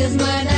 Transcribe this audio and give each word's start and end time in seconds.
is 0.00 0.16
mine. 0.16 0.49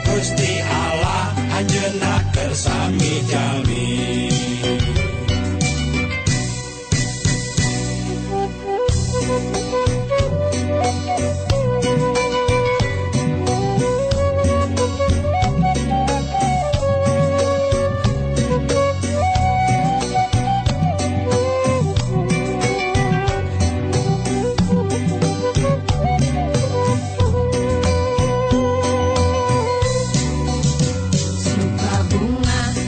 Gusti 0.00 0.52
Allah 0.64 1.36
anjena 1.60 2.24
kersami 2.32 3.20
jami 3.28 3.69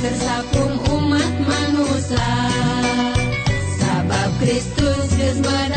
tersakum 0.02 0.72
umat 0.90 1.32
manusia. 1.46 2.34
Sabab 3.78 4.30
Kristus 4.42 5.14
gesbar 5.14 5.71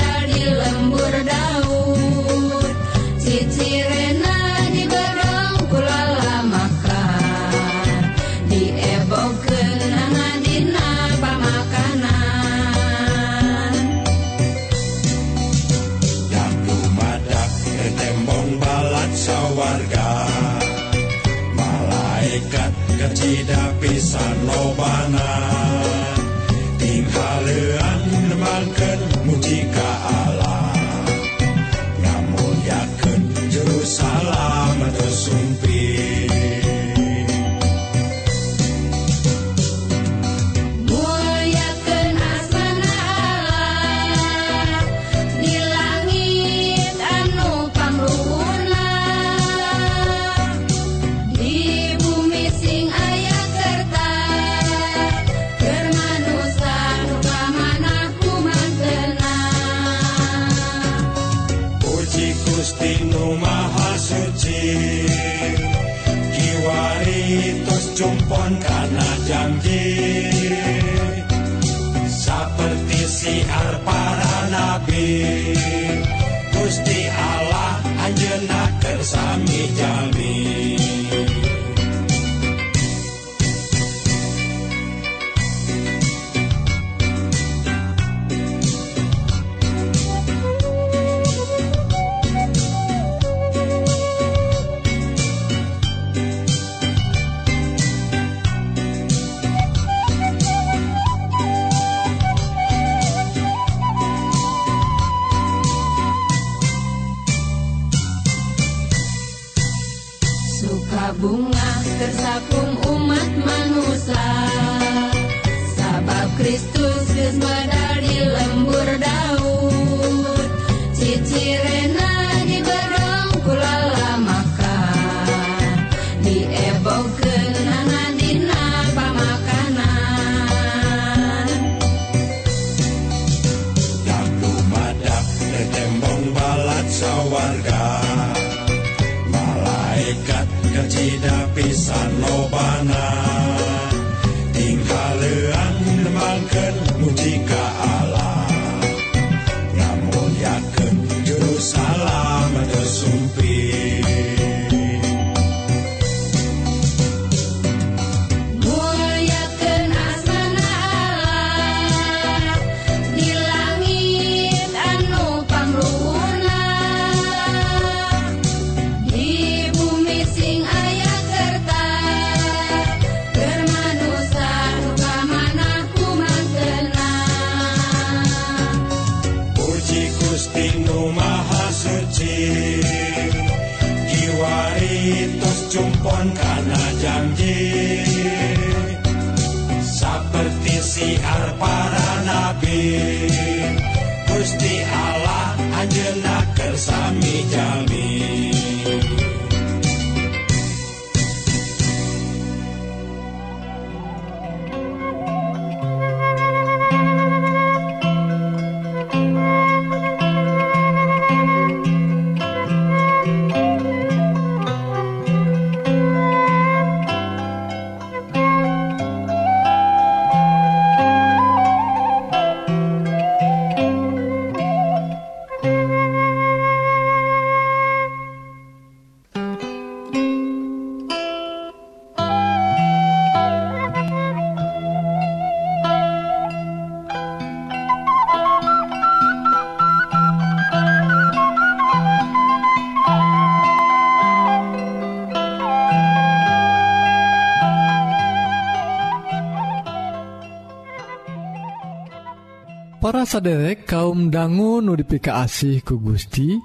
saderek 253.36 253.84
kaum 253.84 254.32
dangu 254.32 254.80
nudipika 254.80 255.44
asih 255.44 255.84
ku 255.84 256.00
Gusti 256.00 256.56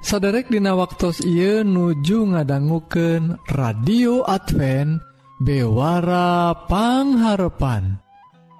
saderek 0.00 0.48
dina 0.48 0.72
waktutos 0.72 1.20
Ieu 1.28 1.60
nuju 1.60 2.24
ngadangguken 2.32 3.36
radio 3.52 4.24
Advent 4.24 5.04
bewarapangharepan 5.44 8.00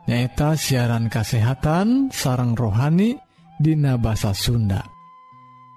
nyaeta 0.05 0.53
siaran 0.53 1.09
kasehatan 1.09 2.13
sarang 2.13 2.53
rohani 2.53 3.17
Dina 3.57 3.97
bahasa 3.97 4.37
Sunda. 4.37 4.85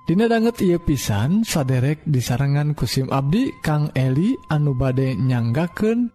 Dina 0.03 0.27
banget 0.27 0.67
ia 0.67 0.83
pisan 0.83 1.47
saderek 1.47 2.03
disarangan 2.03 2.75
kusim 2.75 3.07
Abdi 3.07 3.55
Kang 3.63 3.87
Eli 3.95 4.35
anu 4.51 4.75
bade 4.75 5.15
nyanggaken 5.15 6.11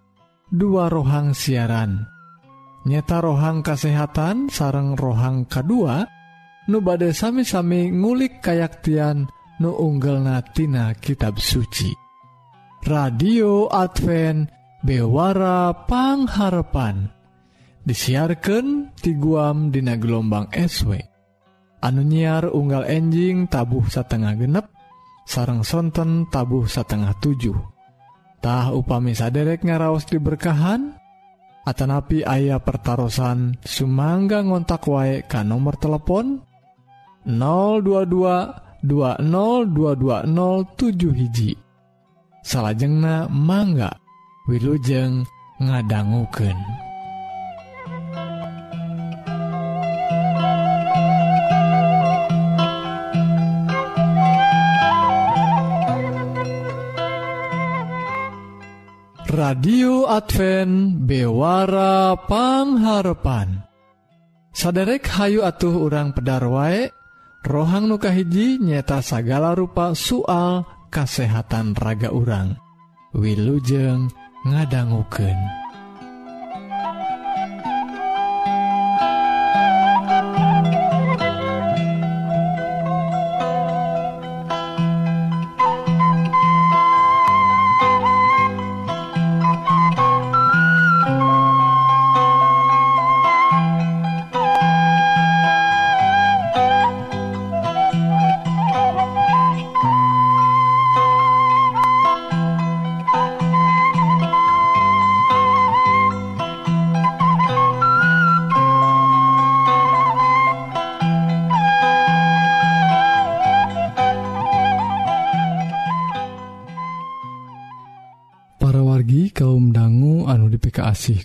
dua 0.52 0.92
rohang 0.92 1.32
siaran. 1.32 2.17
nyata 2.88 3.20
rohang 3.20 3.60
kesehatan 3.60 4.48
sareng 4.48 4.96
rohang 4.96 5.44
kedua 5.44 6.08
nu 6.72 6.80
badai 6.80 7.12
sami-sami 7.12 7.92
ngulik 7.92 8.40
kayaktian 8.40 9.28
nu 9.60 9.76
unggel 9.76 10.24
natina 10.24 10.96
kitab 10.96 11.36
suci. 11.36 11.92
Radio 12.88 13.68
Advent 13.68 14.48
bewara 14.80 15.84
pangharapan. 15.84 17.12
Disiarkan 17.84 18.96
ti 18.96 19.16
guam 19.16 19.68
dina 19.68 19.96
gelombang 20.00 20.48
SW 20.52 21.18
anu 21.82 22.02
nyiar 22.02 22.50
unggal 22.50 22.86
enjing 22.86 23.46
tabuh 23.46 23.86
satengah 23.86 24.34
genep 24.34 24.66
sarang 25.22 25.62
sonten 25.62 26.26
tabuh 26.26 26.66
satengah 26.66 27.14
7 27.22 27.54
tah 28.42 28.74
upami 28.74 29.14
saderek 29.14 29.62
ngaraos 29.62 30.06
diberkahan 30.10 30.97
Atanapi 31.68 32.24
ayah 32.24 32.64
pertaran 32.64 33.60
Sumangga 33.60 34.40
ngontak 34.40 34.88
wae 34.88 35.20
ka 35.28 35.44
nomor 35.44 35.76
telepon 35.76 36.40
022 37.28 38.88
202207 38.88 41.12
hiji 41.12 41.60
salahjengna 42.40 43.28
mangga 43.28 44.00
Wilujeng 44.48 45.28
ngadangguken. 45.60 46.87
radio 59.38 60.10
Advent 60.10 61.06
bewara 61.06 62.18
pangharapan 62.26 63.62
saderek 64.50 65.06
Hayu 65.14 65.46
atuh 65.46 65.86
urang 65.86 66.10
pedar 66.10 66.42
waek 66.42 66.90
rohang 67.46 67.86
nukahiji 67.86 68.58
nyata 68.58 68.98
sagala 68.98 69.54
rupa 69.54 69.94
soal 69.94 70.66
kesehatan 70.90 71.78
raga 71.78 72.10
urang. 72.10 72.58
Wilujeng 73.14 74.10
ngadangguken 74.42 75.67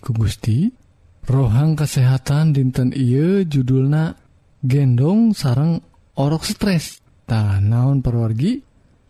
ku 0.03 0.12
Gusti 0.12 0.67
rohang 1.24 1.79
kesehatan 1.79 2.51
dinten 2.51 2.91
Iye 2.91 3.48
judulna 3.48 4.12
gendong 4.60 5.31
sarang 5.31 5.79
orok 6.19 6.43
stres. 6.43 7.00
Tah 7.24 7.63
naon 7.63 8.03
perwargi? 8.03 8.60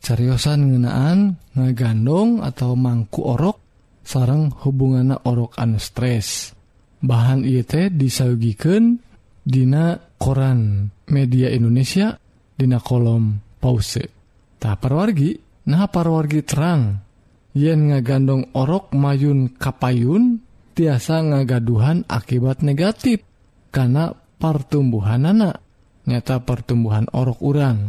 Cariosan 0.03 0.69
ngenaan 0.69 1.39
ngagandong 1.55 2.43
atau 2.43 2.75
mangku 2.75 3.23
orok 3.23 3.57
sarang 4.03 4.51
hubungan 4.61 5.15
orok 5.15 5.55
anu 5.57 5.79
stres. 5.79 6.51
Bahan 7.03 7.47
IT 7.47 7.95
disaugiken 7.95 8.99
Dina 9.43 9.99
koran 10.15 10.87
media 11.11 11.51
Indonesia 11.51 12.15
Dina 12.53 12.79
kolom 12.79 13.39
pause. 13.59 14.03
Tak 14.59 14.75
perwargi 14.79 15.35
nah 15.71 15.87
parwargi 15.87 16.43
terang. 16.43 16.99
Yen 17.53 17.91
ngagandong 17.91 18.55
orok 18.55 18.91
mayun 18.95 19.55
kapayun 19.55 20.41
tiasa 20.73 21.21
ngagaduhan 21.21 22.03
akibat 22.09 22.65
negatif 22.65 23.21
karena 23.69 24.11
pertumbuhan 24.13 25.29
anak 25.29 25.63
nyata 26.09 26.43
pertumbuhan 26.43 27.07
orok 27.13 27.39
urang. 27.39 27.79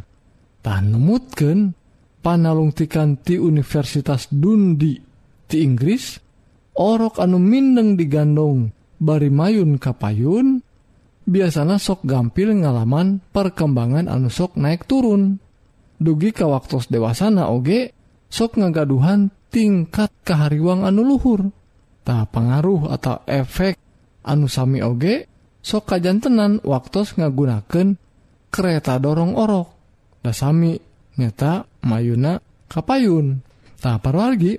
Tan 0.64 0.96
nemutken 0.96 1.76
panalungtikan 2.24 3.20
ti 3.20 3.36
Universitas 3.36 4.32
Dundi 4.32 4.96
ti 5.44 5.60
Inggris 5.60 6.16
orok 6.78 7.20
anu 7.20 7.36
mindeng 7.36 8.00
digandong 8.00 8.72
bari 8.96 9.28
mayun 9.28 9.76
kapayun 9.76 10.64
biasanya 11.28 11.76
sok 11.76 12.08
gampil 12.08 12.56
ngalaman 12.64 13.20
perkembangan 13.32 14.08
anu 14.08 14.32
sok 14.32 14.56
naik 14.56 14.88
turun. 14.88 15.40
Dugi 16.00 16.34
ka 16.34 16.48
waktu 16.48 16.84
dewasana 16.90 17.48
oge 17.52 17.92
sok 18.32 18.60
ngagaduhan 18.60 19.30
tingkat 19.52 20.10
kehariwang 20.24 20.82
anu 20.82 21.04
luhur. 21.06 21.52
Nah, 22.04 22.28
pengaruh 22.28 22.92
atau 22.92 23.24
efek 23.24 23.80
anusami 24.28 24.84
oge 24.84 25.24
sok 25.64 25.96
kajantenan 25.96 26.60
waktu 26.60 27.00
ngagunaken 27.16 27.96
kereta 28.52 29.00
dorong 29.00 29.32
orok. 29.32 29.68
Dasami 30.20 30.76
nyata 31.16 31.64
mayuna 31.88 32.36
kapayun. 32.68 33.40
Tak 33.80 33.88
nah, 33.88 33.96
parwargi 34.00 34.52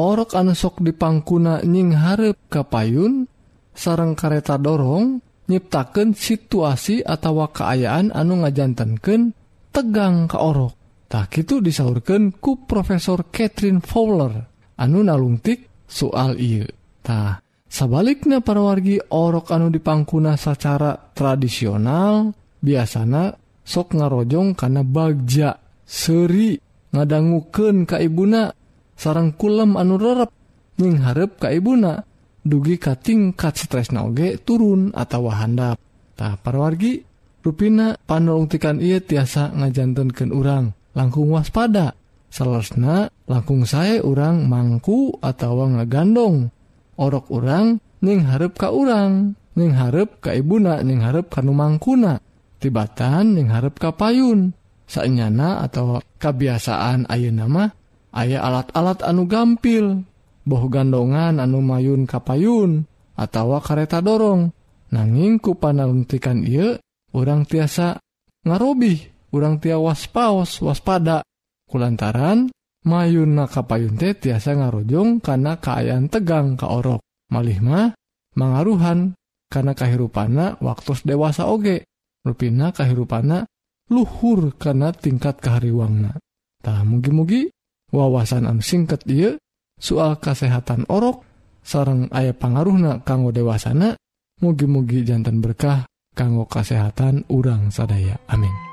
orok 0.00 0.32
anu 0.36 0.52
sok 0.56 0.80
dipangkuna 0.84 1.64
nying 1.64 1.96
harep 1.96 2.36
kapayun 2.48 3.28
sarang 3.72 4.16
kereta 4.16 4.60
dorong 4.60 5.20
nyiptakan 5.48 6.12
situasi 6.12 7.00
atau 7.04 7.48
keayaan 7.48 8.12
anu 8.12 8.44
ngajantankan 8.44 9.32
tegang 9.72 10.28
ke 10.28 10.36
orok. 10.40 10.76
Tak 11.08 11.40
itu 11.40 11.64
disaurkan 11.64 12.36
ku 12.36 12.68
Profesor 12.68 13.32
Catherine 13.32 13.80
Fowler 13.80 14.32
anu 14.76 15.00
nalungtik 15.00 15.88
soal 15.88 16.36
iya 16.36 16.68
Tah 17.08 17.40
sebaliknya 17.64 18.44
parwargi 18.44 19.00
orok 19.00 19.48
anu 19.56 19.72
dipangkuna 19.72 20.36
secara 20.36 20.92
tradisional 21.16 22.36
biasanya 22.60 23.32
sok 23.64 23.96
ngarojong 23.96 24.52
karena 24.52 24.84
bagja 24.84 25.56
seri 25.88 26.60
ngadangguken 26.92 27.88
kaibuna 27.88 28.52
sarang 28.92 29.32
kulem 29.40 29.80
anu 29.80 29.96
rerep 29.96 30.28
nying 30.76 31.00
Ka 31.00 31.48
kaibuna 31.48 32.04
dugi 32.44 32.76
ka 32.76 32.92
tingkat 33.00 33.56
stres 33.56 33.88
naoge 33.88 34.36
turun 34.44 34.92
atau 34.92 35.32
handap. 35.32 35.80
Tak 36.12 36.44
parwargi 36.44 37.00
ruina 37.40 37.96
panolongtikan 37.96 38.84
ia 38.84 39.00
tiasa 39.00 39.56
ngajantenken 39.56 40.28
urang 40.28 40.76
langkung 40.92 41.32
waspada 41.32 41.96
selesna 42.28 43.08
langkung 43.24 43.64
saya 43.64 44.04
orang 44.04 44.44
mangku 44.44 45.16
atau 45.24 45.64
ngagandong. 45.64 46.52
orok 46.98 47.30
orang 47.30 47.78
ning 48.02 48.26
harap 48.26 48.58
ka 48.58 48.74
urang 48.74 49.38
ning 49.54 49.72
harap 49.74 50.18
ka 50.18 50.34
ibuna 50.34 50.82
ning 50.82 51.00
harap 51.02 51.30
kanu 51.30 51.54
mangkuna 51.54 52.18
tibatan 52.58 53.38
ning 53.38 53.48
harap 53.48 53.78
ka 53.78 53.94
payun. 53.94 54.52
Saenyana 54.88 55.60
atau 55.68 56.00
kebiasaan 56.16 57.12
ayeuna 57.12 57.44
nama 57.44 57.64
aya 58.12 58.40
alat-alat 58.40 59.04
anu 59.04 59.28
gampil. 59.28 60.02
Boh 60.48 60.64
gandongan 60.72 61.44
anu 61.44 61.60
mayun 61.60 62.08
kapayun 62.08 62.88
atau 63.12 63.60
kareta 63.60 64.00
dorong. 64.00 64.48
Nanging 64.88 65.36
ku 65.44 65.60
panaluntikan 65.60 66.40
ia 66.40 66.80
orang 67.12 67.44
tiasa 67.44 68.00
ngarobih 68.48 69.28
orang 69.36 69.60
tia 69.60 69.76
waspaos 69.76 70.64
waspada 70.64 71.20
kulantaran 71.68 72.48
mayun 72.86 73.34
na 73.38 73.50
kapayun 73.50 73.98
teh 73.98 74.14
tiasa 74.14 74.54
ngarojong 74.54 75.24
karena 75.24 75.58
keayaan 75.58 76.06
tegang 76.12 76.54
ka 76.54 76.70
orok. 76.70 77.02
Malih 77.32 77.60
mah 77.60 77.92
mangaruhan 78.38 79.16
karena 79.50 79.72
kahirupana 79.72 80.60
waktu 80.62 80.92
dewasa 81.02 81.48
oge. 81.48 81.88
Rupina 82.26 82.74
kahirupana 82.74 83.46
luhur 83.88 84.52
karena 84.60 84.92
tingkat 84.92 85.40
kehariwangna 85.40 86.20
tah 86.60 86.84
mugi-mugi 86.84 87.48
wawasan 87.88 88.44
anu 88.44 88.60
singkat 88.60 89.00
dia 89.08 89.32
soal 89.80 90.20
kesehatan 90.20 90.84
orok 90.92 91.24
sarang 91.64 92.10
ayah 92.12 92.36
pangaruhna 92.36 93.00
kanggo 93.06 93.32
dewasana 93.32 93.96
mugi-mugi 94.44 95.08
jantan 95.08 95.40
berkah 95.40 95.88
kanggo 96.12 96.44
kesehatan 96.44 97.24
urang 97.32 97.72
sadaya. 97.72 98.20
Amin 98.28 98.67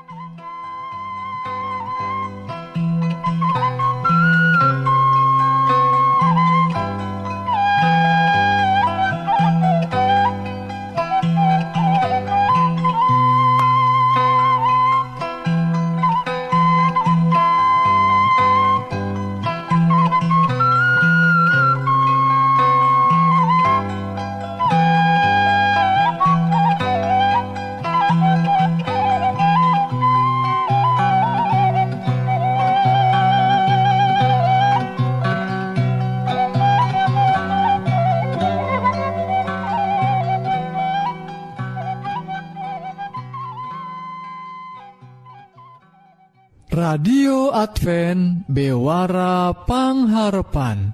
Advent 47.86 48.50
bewarapangharpan 48.50 50.90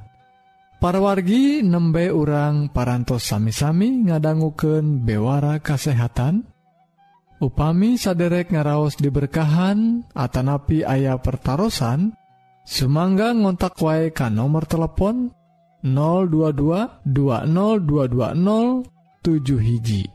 parwargi 0.76 1.64
nembe 1.64 2.12
urang 2.12 2.68
parantos 2.68 3.32
sami-sami 3.32 4.12
ngadangguken 4.12 5.00
bewara 5.00 5.56
kasehatan. 5.64 6.44
Upami 7.40 7.96
saderek 7.96 8.52
ngaraos 8.52 9.00
diberkahan 9.00 10.04
Atanapi 10.12 10.84
ayah 10.84 11.16
pertaran 11.16 12.12
Sumangga 12.68 13.32
ngontak 13.40 13.80
wae 13.80 14.12
ka 14.12 14.28
nomor 14.28 14.68
telepon 14.68 15.32
022 15.80 17.08
20220 17.08 18.84
7 19.24 19.64
hiji. 19.64 20.12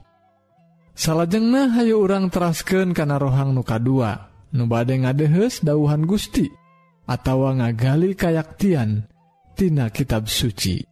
Salajengnah 0.94 1.74
hayu 1.74 2.06
urang 2.06 2.30
terasken 2.30 2.94
kana 2.94 3.18
rohang 3.18 3.58
nuka 3.58 3.82
2 3.82 4.54
nubade 4.54 4.94
ngadehes 4.94 5.66
dauhan 5.66 6.06
Gusti. 6.06 6.67
atawa 7.08 7.56
ngagali 7.56 8.14
kayaktian 8.14 9.08
tina 9.56 9.90
kitab 9.90 10.28
suci. 10.28 10.84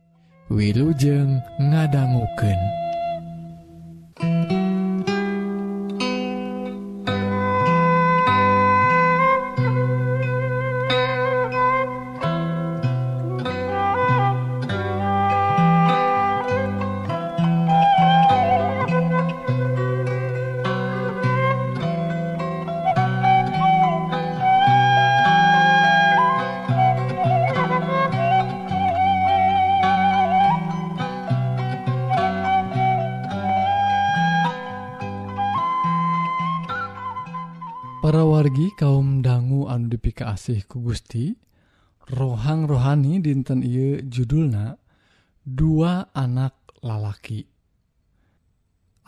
Wilujeng 0.49 1.41
ngadangguken 1.57 2.59
kasih 40.45 40.61
ku 40.69 40.77
Gusti 40.77 41.33
rohang 42.13 42.69
rohani 42.69 43.17
dinten 43.17 43.65
ieu 43.65 43.97
judulna 44.05 44.77
dua 45.41 46.13
anak 46.13 46.53
lalaki. 46.85 47.49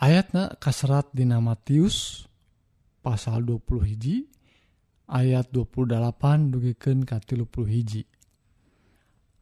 Ayatna 0.02 0.58
kasrat 0.58 1.06
dina 1.14 1.38
Matius 1.38 2.26
pasal 3.06 3.46
20 3.46 3.86
hiji 3.86 4.26
ayat 5.06 5.54
28 5.54 6.50
dugiken 6.50 7.06
ka 7.06 7.22
30 7.22 7.46
hiji. 7.70 8.02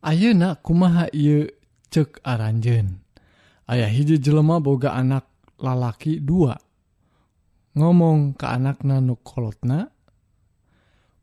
Ayeuna 0.04 0.60
kumaha 0.60 1.08
ieu 1.16 1.48
cek 1.88 2.20
aranjen 2.28 3.00
ayah 3.72 3.88
hiji 3.88 4.20
jelema 4.20 4.60
boga 4.60 4.92
anak 4.92 5.24
lalaki 5.56 6.20
dua. 6.20 6.60
Ngomong 7.72 8.36
ke 8.36 8.44
anakna 8.44 9.00
nukolotna 9.00 9.95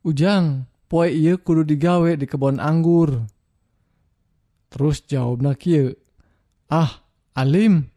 ujang 0.03 0.67
poe 0.91 1.09
ieu 1.09 1.39
kudu 1.39 1.63
digawe 1.65 2.13
di 2.19 2.27
kebon 2.27 2.59
anggur. 2.59 3.25
Terus 4.69 5.01
jawabna 5.07 5.55
kieu 5.55 5.95
ah 6.69 7.01
alim 7.33 7.87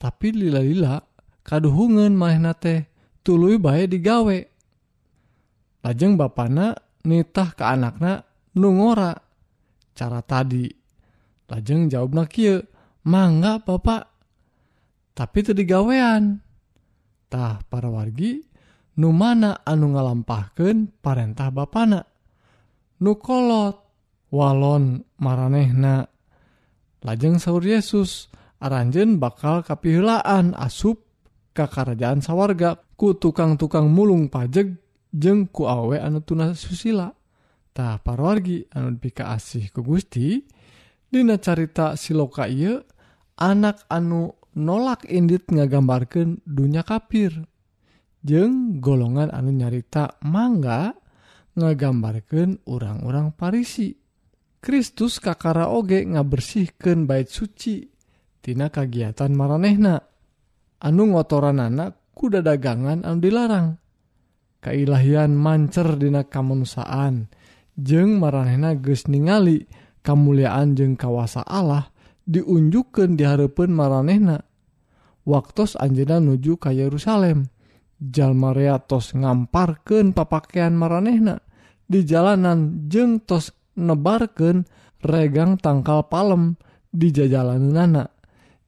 tapi 0.00 0.32
lila-lila 0.32 1.00
kaduhungan 1.46 2.12
manehna 2.12 2.52
teh 2.52 2.90
tuluy 3.22 3.56
bae 3.56 3.86
digawe. 3.86 4.38
Lajeng 5.80 6.20
bapana 6.20 6.76
nitah 7.08 7.56
ke 7.56 7.64
anakna 7.64 8.20
nu 8.58 8.68
ngora. 8.76 9.16
Cara 9.96 10.20
tadi 10.20 10.68
lajeng 11.48 11.88
jawabna 11.88 12.28
kieu 12.28 12.60
mangga 13.06 13.62
bapak 13.64 14.02
tapi 15.16 15.38
teu 15.40 15.56
digawean. 15.56 16.42
Tah 17.30 17.62
para 17.70 17.86
wargi 17.86 18.49
nu 19.00 19.16
mana 19.16 19.64
anu 19.64 19.96
ngalampahkeun 19.96 21.00
parentah 21.00 21.48
bana 21.48 22.04
nukolot 23.00 23.80
walon 24.28 25.08
maranehna. 25.16 26.04
Lajeng 27.00 27.40
saur 27.40 27.64
Yesus 27.64 28.28
aranjen 28.60 29.16
bakal 29.16 29.64
kapihelaan 29.64 30.52
asup 30.52 31.00
ka 31.56 31.64
kerajaan 31.64 32.20
sawarga. 32.20 32.76
Ku 33.00 33.16
tukang-tukang 33.16 33.88
mulung 33.88 34.28
pajeg 34.28 34.76
jeng 35.08 35.48
ku 35.48 35.64
awe 35.64 35.96
anu 35.96 36.20
tuna 36.20 36.52
susila. 36.52 37.08
Susilatah 37.08 38.04
parwargi 38.04 38.68
anu 38.76 39.00
pika 39.00 39.32
asih 39.32 39.72
ku 39.72 39.80
Gusti. 39.80 40.44
Dina 41.08 41.40
carita 41.40 41.96
siloka 41.96 42.44
ieu 42.44 42.84
anak 43.40 43.88
anu 43.88 44.36
nolak 44.54 45.08
indit 45.08 45.48
ngagambarkeun 45.48 46.44
dunya 46.44 46.84
kafir 46.84 47.49
jeng 48.20 48.80
golongan 48.80 49.32
anu 49.32 49.50
nyarita 49.52 50.20
mangga 50.24 50.92
ngagambarkeun 51.56 52.64
orang-orang 52.68 53.34
Parisi. 53.34 53.96
Kristus 54.60 55.24
kakara 55.24 55.72
oge 55.72 56.04
ngabersihkeun 56.04 57.08
bait 57.08 57.32
suci 57.32 57.80
tina 58.44 58.68
kagiatan 58.68 59.32
maranehna. 59.32 59.96
Anu 60.84 61.16
ngotoran 61.16 61.60
anak 61.60 62.12
kuda 62.12 62.44
dagangan 62.44 63.04
anu 63.08 63.18
dilarang. 63.24 63.80
Kailahian 64.60 65.32
mancer 65.32 65.96
dina 65.96 66.28
kamunsaan 66.28 67.32
jeng 67.72 68.20
maranehna 68.20 68.76
geus 68.76 69.08
ningali 69.08 69.64
kamuliaan 70.04 70.76
jeng 70.76 71.00
kawasa 71.00 71.40
Allah 71.48 71.88
diunjukkan 72.28 73.16
hareupeun 73.16 73.72
maranehna. 73.72 74.44
Waktos 75.24 75.80
anjena 75.80 76.20
nuju 76.20 76.60
ka 76.60 76.72
Yerusalem. 76.76 77.48
jalmarea 78.00 78.80
tos 78.80 79.12
ngamparken 79.12 80.16
papakaian 80.16 80.72
maranehna. 80.72 81.44
Di 81.84 82.02
jalanan 82.08 82.88
jeng 82.88 83.20
tos 83.22 83.52
nebarken 83.76 84.64
regang 85.04 85.60
tangkal 85.60 86.08
palem 86.08 86.56
di 86.90 87.12
jajalan 87.12 87.70
nana 87.70 88.04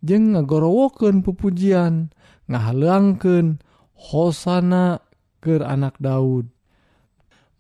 jeng 0.03 0.35
ngagorowoken 0.35 1.23
pupujian 1.23 2.11
ngahalangken 2.51 3.63
hosana 3.95 5.01
ke 5.39 5.63
anak 5.63 5.97
Daud. 6.03 6.51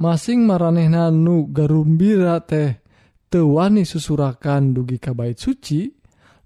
Masing 0.02 0.42
maranehna 0.50 1.14
nu 1.14 1.46
garumbira 1.54 2.42
teh 2.42 2.82
tewani 3.30 3.86
susurakan 3.86 4.74
dugi 4.74 4.98
kabait 4.98 5.38
suci 5.38 5.86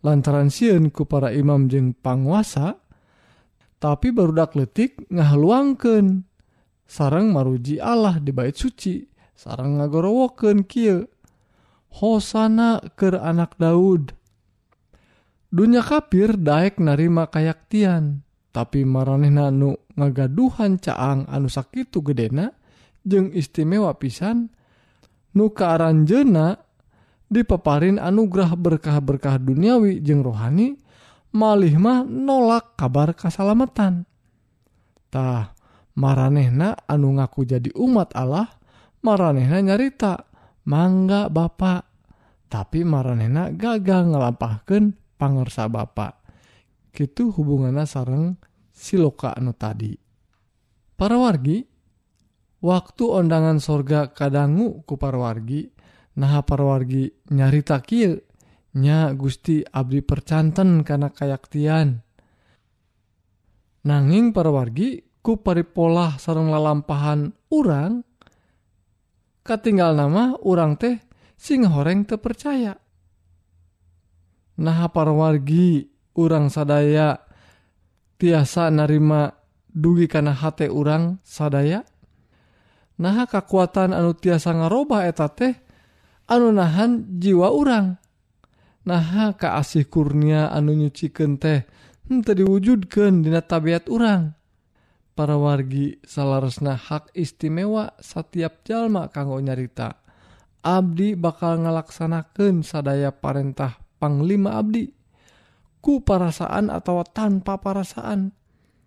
lantaran 0.04 0.52
sieun 0.52 0.92
ku 0.92 1.08
para 1.08 1.32
imam 1.32 1.64
jeng 1.66 1.96
panguasa 1.96 2.86
tapi 3.76 4.12
barudak 4.12 4.56
letik 4.56 5.04
ngahaluangken 5.12 6.24
sarang 6.86 7.34
maruji 7.34 7.82
Allah 7.82 8.16
di 8.22 8.30
bait 8.30 8.56
suci 8.56 9.04
sarang 9.36 9.78
ngagorowoken 9.78 10.64
kieu. 10.64 11.04
Hosana 11.96 12.84
ke 12.92 13.16
anak 13.16 13.56
Daud. 13.56 14.12
Dunya 15.48 15.80
kafir 15.80 16.36
Daek 16.36 16.76
narima 16.76 17.32
kayaktian 17.32 18.20
tapi 18.52 18.84
maraneh 18.84 19.32
nanu 19.32 19.80
ngagaduhan 19.96 20.76
caang 20.76 21.24
anu 21.24 21.48
sakitu 21.48 22.04
gedena 22.04 22.52
jeung 23.00 23.32
istimewa 23.32 23.96
pisan. 23.96 24.52
Nukaaran 25.36 26.04
jena 26.04 26.56
dipaparin 27.32 27.96
anugerah 27.96 28.56
berkah-berkah 28.56 29.40
duniawi 29.40 30.00
jeung 30.00 30.20
rohani 30.24 30.76
malih 31.37 31.77
mah 31.77 32.09
nolak 32.09 32.81
kabar 32.81 33.12
kesalamatan.tah 33.12 35.53
maranehna 35.92 36.81
anu 36.88 37.20
ngaku 37.20 37.44
jadi 37.44 37.68
umat 37.77 38.16
Allah 38.16 38.49
maranehna 39.05 39.61
nyarita 39.61 40.25
mangga 40.64 41.29
Bapak 41.29 41.85
tapi 42.49 42.88
maranehna 42.88 43.53
gagal 43.53 44.09
ngelampahkan 44.09 44.96
pangersa 45.20 45.68
Bapak 45.68 46.25
gitu 46.96 47.29
hubungannya 47.37 47.85
sareng 47.85 48.40
siloka 48.72 49.37
anu 49.37 49.53
tadi. 49.53 49.92
Para 50.96 51.20
wargi 51.20 51.61
waktu 52.64 53.05
ondangan 53.05 53.61
sorga 53.61 54.16
kadanggu 54.16 54.81
ku 54.88 54.96
parwargi 54.96 55.68
nah 56.16 56.40
parwargi 56.40 57.12
nyarita 57.29 57.85
kill 57.85 58.16
nya 58.76 59.10
Gusti 59.16 59.64
Abdi 59.64 60.04
percanten 60.04 60.84
karena 60.84 61.08
kayaktian. 61.08 62.04
Nanging 63.86 64.36
perwargi 64.36 65.00
ku 65.24 65.40
paripolah 65.40 66.20
sarung 66.20 66.52
lalampahan 66.52 67.32
urang 67.50 68.02
katinggal 69.46 69.94
nama 69.94 70.34
urang 70.42 70.74
teh 70.74 70.98
sing 71.38 71.66
horeng 71.66 72.02
terpercaya 72.02 72.74
nah 74.56 74.88
parwargi 74.88 75.86
urang 76.16 76.48
sadaya 76.48 77.20
tiasa 78.16 78.72
narima 78.72 79.28
dugi 79.68 80.08
karena 80.08 80.32
hate 80.32 80.72
urang 80.72 81.20
sadaya? 81.20 81.84
Nah 82.96 83.28
kekuatan 83.28 83.92
anu 83.92 84.16
tiasa 84.16 84.56
ngaroba 84.56 85.04
eta 85.04 85.28
teh 85.28 85.52
anu 86.32 86.48
nahan 86.48 87.20
jiwa 87.20 87.52
urang. 87.52 88.00
nah 88.87 89.35
Kaasih 89.35 89.90
kurnia 89.90 90.46
anu 90.55 90.72
nyuciken 90.79 91.42
teh 91.42 91.66
tadi 92.07 92.46
diwujudkan 92.46 93.27
dina 93.27 93.42
tabiat 93.42 93.90
urang. 93.90 94.31
Para 95.16 95.35
wargi 95.40 95.96
salaresna 96.05 96.77
hak 96.77 97.11
istimewa 97.16 97.96
setiap 97.99 98.62
jalma 98.68 99.09
kanggo 99.09 99.40
nyarita. 99.40 100.05
Abdi 100.61 101.16
bakal 101.16 101.64
ngalaksanakan 101.64 102.61
sadaya 102.62 103.11
parentah 103.11 103.81
Panglima 103.96 104.61
Abdi. 104.61 104.87
Ku 105.81 106.05
parasaan 106.05 106.68
atau 106.68 107.01
tanpa 107.07 107.59
parasaan. 107.59 108.35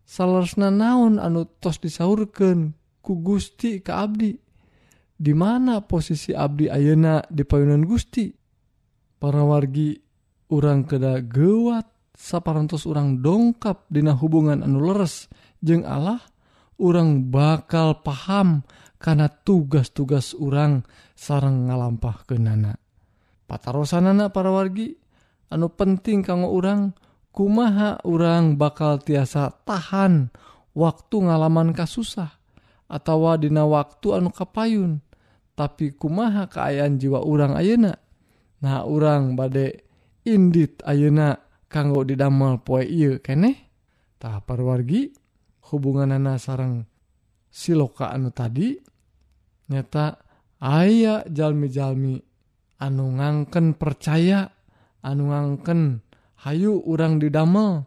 Salaresna 0.06 0.70
naon 0.70 1.18
anu 1.18 1.50
tos 1.60 1.82
disaurkan 1.82 2.78
ku 3.02 3.20
Gusti 3.20 3.82
ke 3.82 3.92
Abdi? 3.92 4.32
Di 5.20 5.34
mana 5.36 5.84
posisi 5.84 6.32
Abdi 6.32 6.72
Ayeuna 6.72 7.26
di 7.28 7.44
payunan 7.44 7.84
Gusti? 7.84 8.38
para 9.20 9.44
wargi 9.44 10.00
urang 10.50 10.88
keda 10.88 11.22
gewat 11.22 11.86
saparantos 12.16 12.88
orang 12.88 13.20
dongkap 13.20 13.86
dina 13.92 14.16
hubungan 14.16 14.64
anu 14.64 14.82
leres 14.82 15.28
jeung 15.60 15.84
Allah 15.84 16.24
orang 16.80 17.28
bakal 17.28 18.00
paham 18.02 18.64
karena 19.00 19.28
tugas-tugas 19.32 20.36
orang 20.36 20.84
sarang 21.16 21.68
ngalampah 21.68 22.24
ke 22.28 22.36
nana 22.40 22.76
patarosanana 23.48 24.32
para 24.32 24.52
wargi 24.52 24.96
anu 25.52 25.68
penting 25.72 26.24
kanggo 26.24 26.52
orang 26.56 26.96
kumaha 27.36 28.00
orang 28.08 28.56
bakal 28.56 29.00
tiasa 29.00 29.52
tahan 29.68 30.32
waktu 30.76 31.16
ngalaman 31.24 31.76
kasusah 31.76 32.40
atau 32.90 33.30
dina 33.38 33.64
waktu 33.68 34.18
anu 34.18 34.32
kapayun 34.34 35.04
tapi 35.54 35.92
kumaha 35.92 36.48
keayaan 36.48 36.96
jiwa 36.96 37.20
orang 37.20 37.60
ayeuna? 37.60 38.00
Nah 38.60 38.84
orang 38.84 39.39
badai 39.39 39.76
indit 40.28 40.84
ayeuna 40.84 41.39
kanggo 41.72 42.04
didamel 42.04 42.60
poe 42.63 42.84
ieu 42.84 43.19
keneh. 43.24 43.56
Tah 44.19 44.43
parwargi 44.43 45.15
hubunganana 45.72 46.36
sarang 46.36 46.84
siloka 47.48 48.12
anu 48.13 48.30
tadi 48.30 48.78
nyata 49.69 50.17
aya 50.60 51.24
jalmi-jalmi 51.30 52.19
anu 52.82 53.06
ngangken 53.15 53.78
percaya 53.78 54.50
anu 55.06 55.32
ngangken 55.32 56.04
hayu 56.43 56.84
urang 56.84 57.22
didamel 57.22 57.86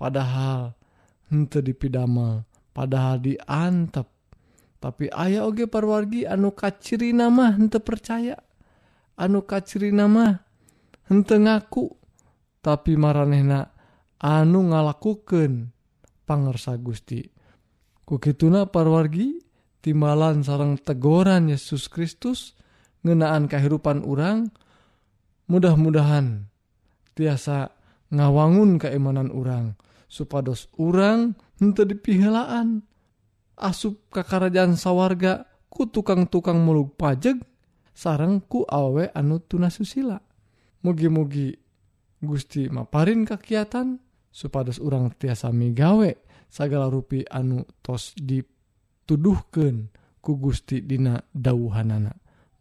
padahal 0.00 0.72
henteu 1.28 1.60
dipidamel 1.60 2.46
padahal 2.70 3.20
diantep 3.20 4.06
tapi 4.80 5.10
ayah 5.12 5.48
oge 5.48 5.66
parwargi 5.66 6.28
anu 6.28 6.52
kaciri 6.52 7.10
nama 7.10 7.52
henteu 7.52 7.82
percaya 7.82 8.38
anu 9.16 9.44
kaciri 9.48 9.92
nama 9.92 10.36
hente 11.08 11.36
ngaku 11.40 11.92
tapi 12.60 12.96
maranehna 12.98 13.72
anu 14.20 14.72
ngalakukan 14.72 15.70
pangersa 16.26 16.76
Gusti. 16.80 17.22
Kukituna 18.06 18.70
parwargi 18.70 19.38
timalan 19.82 20.42
sarang 20.42 20.78
tegoran 20.78 21.50
Yesus 21.50 21.90
Kristus 21.90 22.54
ngenaan 23.02 23.46
kehidupan 23.50 24.02
orang 24.02 24.50
mudah-mudahan 25.46 26.46
tiasa 27.14 27.70
ngawangun 28.10 28.78
keimanan 28.78 29.30
orang 29.30 29.78
supados 30.06 30.70
orang 30.78 31.34
hente 31.58 31.86
dipihelaan. 31.86 32.82
Asup 33.56 34.12
ke 34.12 34.20
kerajaan 34.20 34.76
sawarga 34.76 35.48
ku 35.72 35.88
tukang-tukang 35.88 36.60
muluk 36.60 37.00
pajeg 37.00 37.40
sarangku 37.96 38.68
awe 38.68 39.08
anu 39.16 39.40
tuna 39.40 39.72
susila. 39.72 40.20
Mugi-mugi 40.84 41.56
Gusti 42.20 42.68
maparin 42.68 43.24
kakiatan 43.24 43.96
supados 44.28 44.76
urang 44.76 45.12
tiasa 45.16 45.48
migawe 45.48 46.12
segala 46.52 46.92
rupi 46.92 47.24
anu 47.28 47.64
tos 47.80 48.12
dituduhkan 48.16 49.88
ku 50.20 50.36
Gusti 50.36 50.84
Dina 50.84 51.16
dauhanana 51.32 52.12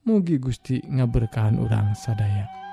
mugi 0.05 0.37
Gusti 0.37 0.79
ngaberkahan 0.85 1.57
urang 1.57 1.97
sadaya. 1.97 2.64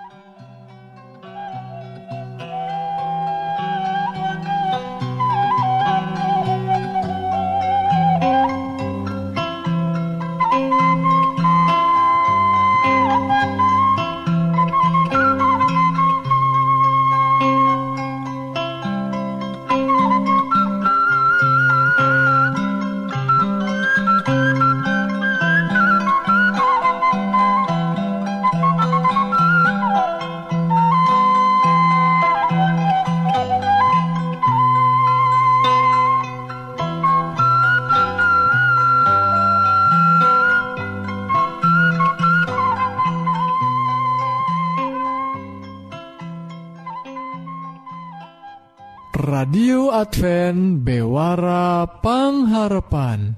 Advent 50.13 50.85
bewara 50.85 51.89
pangharepan 52.05 53.33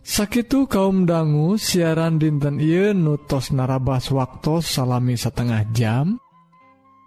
Sakitu 0.00 0.64
kaum 0.64 1.04
dangu 1.04 1.60
siaran 1.60 2.16
dinten 2.16 2.56
I 2.56 2.96
nutos 2.96 3.52
narabas 3.52 4.08
waktu 4.08 4.64
salami 4.64 5.20
setengah 5.20 5.68
jam. 5.76 6.16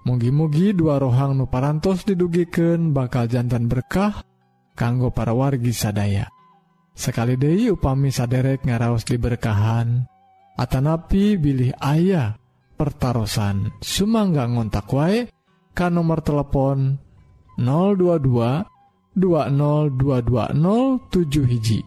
Mugi-mugi 0.06 0.78
dua 0.78 1.02
rohang 1.02 1.34
nuparantos 1.34 2.06
didugiken 2.06 2.94
bakal 2.94 3.26
jantan 3.26 3.66
berkah 3.66 4.22
kanggo 4.78 5.10
para 5.10 5.34
wargi 5.34 5.74
sadaya. 5.74 6.30
Sekali 6.94 7.34
Dei 7.34 7.74
upami 7.74 8.14
saderek 8.14 8.62
ngaraos 8.62 9.10
diberkahan 9.10 10.06
Atanapi 10.54 11.42
bilih 11.42 11.74
ayah 11.82 12.38
pertaran 12.78 13.74
Sumangga 13.82 14.46
ngontak 14.46 14.86
wae 14.94 15.26
kan 15.74 15.98
nomor 15.98 16.22
telepon 16.22 17.02
022 17.58 18.73
202207 19.18 21.50
hiji. 21.50 21.82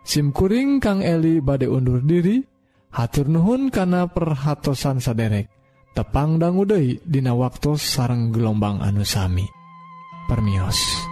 SIMkuring 0.00 0.80
Kang 0.80 1.04
Eli 1.04 1.44
badai 1.44 1.68
undur 1.68 2.00
diri 2.02 2.40
hatur 2.90 3.30
Nuhun 3.30 3.70
kana 3.70 4.10
perhatosan 4.10 4.98
saderek 4.98 5.46
tepang 5.94 6.38
dangguude 6.38 7.02
dina 7.06 7.34
waktu 7.34 7.78
sarang 7.78 8.30
gelombang 8.30 8.82
anusami 8.82 9.46
permios 10.26 11.09